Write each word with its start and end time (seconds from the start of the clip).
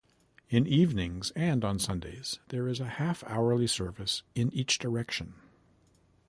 In 0.49 0.65
evenings 0.65 1.29
and 1.35 1.63
on 1.63 1.77
Sundays 1.77 2.39
there 2.47 2.67
is 2.67 2.79
a 2.79 2.87
half-hourly 2.97 3.67
service 3.67 4.23
in 4.33 4.51
each 4.51 4.79
direction. 4.79 5.35